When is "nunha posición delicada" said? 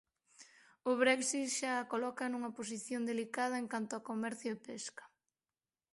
2.31-3.55